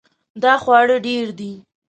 دا 0.43 0.53
خواړه 0.63 0.97
ډیر 1.07 1.25
دي 1.39 1.53